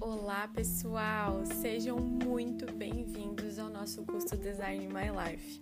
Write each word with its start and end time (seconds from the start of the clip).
Olá, 0.00 0.46
pessoal! 0.46 1.44
Sejam 1.44 1.98
muito 1.98 2.72
bem-vindos 2.72 3.58
ao 3.58 3.68
nosso 3.68 4.04
curso 4.04 4.36
Design 4.36 4.86
My 4.86 5.10
Life. 5.10 5.60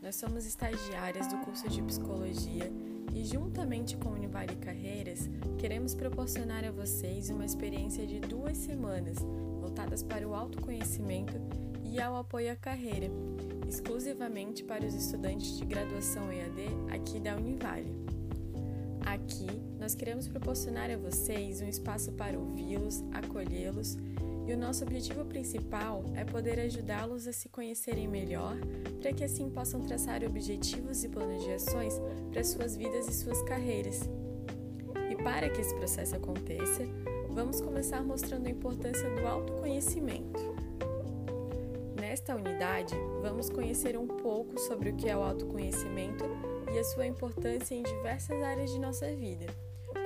Nós 0.00 0.14
somos 0.14 0.46
estagiárias 0.46 1.26
do 1.26 1.38
curso 1.38 1.68
de 1.68 1.82
Psicologia 1.82 2.70
e, 3.12 3.24
juntamente 3.24 3.96
com 3.96 4.10
Univale 4.10 4.54
Carreiras, 4.56 5.28
queremos 5.58 5.92
proporcionar 5.92 6.64
a 6.64 6.70
vocês 6.70 7.30
uma 7.30 7.44
experiência 7.44 8.06
de 8.06 8.20
duas 8.20 8.56
semanas 8.56 9.18
voltadas 9.60 10.04
para 10.04 10.26
o 10.26 10.34
autoconhecimento 10.34 11.34
e 11.82 12.00
ao 12.00 12.16
apoio 12.16 12.52
à 12.52 12.56
carreira, 12.56 13.10
exclusivamente 13.68 14.62
para 14.62 14.86
os 14.86 14.94
estudantes 14.94 15.58
de 15.58 15.64
graduação 15.64 16.30
EAD 16.30 16.94
aqui 16.94 17.18
da 17.18 17.34
Univale. 17.34 18.17
Aqui, 19.08 19.46
nós 19.80 19.94
queremos 19.94 20.28
proporcionar 20.28 20.90
a 20.90 20.96
vocês 20.98 21.62
um 21.62 21.66
espaço 21.66 22.12
para 22.12 22.38
ouvi-los, 22.38 23.02
acolhê-los 23.14 23.96
e 24.46 24.52
o 24.52 24.56
nosso 24.56 24.84
objetivo 24.84 25.24
principal 25.24 26.04
é 26.14 26.26
poder 26.26 26.60
ajudá-los 26.60 27.26
a 27.26 27.32
se 27.32 27.48
conhecerem 27.48 28.06
melhor, 28.06 28.58
para 29.00 29.10
que 29.14 29.24
assim 29.24 29.48
possam 29.48 29.80
traçar 29.80 30.22
objetivos 30.22 31.04
e 31.04 31.08
planos 31.08 31.42
de 31.42 31.52
ações 31.54 31.94
para 32.30 32.44
suas 32.44 32.76
vidas 32.76 33.08
e 33.08 33.14
suas 33.14 33.40
carreiras. 33.44 34.02
E 35.10 35.16
para 35.16 35.48
que 35.48 35.62
esse 35.62 35.74
processo 35.74 36.14
aconteça, 36.14 36.82
vamos 37.30 37.62
começar 37.62 38.04
mostrando 38.04 38.46
a 38.46 38.50
importância 38.50 39.08
do 39.08 39.26
autoconhecimento. 39.26 40.38
Nesta 41.98 42.36
unidade, 42.36 42.94
vamos 43.22 43.48
conhecer 43.48 43.96
um 43.96 44.06
pouco 44.06 44.60
sobre 44.60 44.90
o 44.90 44.96
que 44.96 45.08
é 45.08 45.16
o 45.16 45.22
autoconhecimento 45.22 46.24
e 46.72 46.78
a 46.78 46.84
sua 46.84 47.06
importância 47.06 47.74
em 47.74 47.82
diversas 47.82 48.42
áreas 48.42 48.70
de 48.70 48.78
nossa 48.78 49.06
vida, 49.14 49.46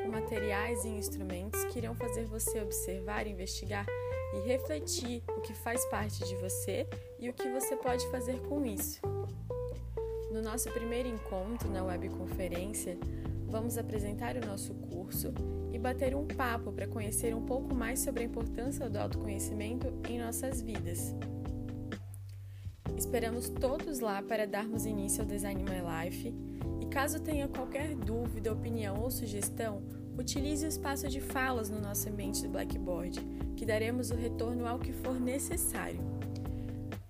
com 0.02 0.10
materiais 0.10 0.84
e 0.84 0.88
instrumentos 0.88 1.64
que 1.66 1.78
irão 1.78 1.94
fazer 1.94 2.24
você 2.24 2.60
observar, 2.60 3.26
investigar 3.26 3.86
e 4.34 4.46
refletir 4.46 5.22
o 5.28 5.40
que 5.40 5.54
faz 5.54 5.84
parte 5.86 6.24
de 6.24 6.34
você 6.36 6.86
e 7.18 7.28
o 7.28 7.32
que 7.34 7.48
você 7.50 7.76
pode 7.76 8.06
fazer 8.10 8.40
com 8.42 8.64
isso. 8.64 9.00
No 10.30 10.40
nosso 10.40 10.70
primeiro 10.70 11.08
encontro 11.08 11.70
na 11.70 11.84
webconferência, 11.84 12.96
vamos 13.48 13.76
apresentar 13.76 14.36
o 14.36 14.46
nosso 14.46 14.72
curso 14.74 15.34
e 15.72 15.78
bater 15.78 16.14
um 16.14 16.26
papo 16.26 16.72
para 16.72 16.86
conhecer 16.86 17.34
um 17.34 17.44
pouco 17.44 17.74
mais 17.74 18.00
sobre 18.00 18.22
a 18.22 18.26
importância 18.26 18.88
do 18.88 18.98
autoconhecimento 18.98 19.92
em 20.08 20.18
nossas 20.18 20.62
vidas. 20.62 21.14
Esperamos 23.02 23.48
todos 23.48 23.98
lá 23.98 24.22
para 24.22 24.46
darmos 24.46 24.86
início 24.86 25.22
ao 25.22 25.26
Design 25.26 25.64
My 25.64 26.06
Life 26.06 26.32
e 26.80 26.86
caso 26.86 27.20
tenha 27.20 27.48
qualquer 27.48 27.96
dúvida, 27.96 28.52
opinião 28.52 29.00
ou 29.02 29.10
sugestão, 29.10 29.82
utilize 30.16 30.64
o 30.64 30.68
espaço 30.68 31.08
de 31.08 31.20
falas 31.20 31.68
no 31.68 31.80
nosso 31.80 32.08
ambiente 32.08 32.42
do 32.44 32.48
Blackboard, 32.50 33.20
que 33.56 33.66
daremos 33.66 34.12
o 34.12 34.14
retorno 34.14 34.68
ao 34.68 34.78
que 34.78 34.92
for 34.92 35.20
necessário. 35.20 36.00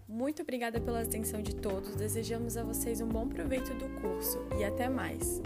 Muito 0.08 0.40
obrigada 0.40 0.80
pela 0.80 1.02
atenção 1.02 1.42
de 1.42 1.54
todos, 1.54 1.94
desejamos 1.94 2.56
a 2.56 2.64
vocês 2.64 3.02
um 3.02 3.08
bom 3.08 3.28
proveito 3.28 3.74
do 3.74 4.00
curso 4.00 4.38
e 4.58 4.64
até 4.64 4.88
mais! 4.88 5.42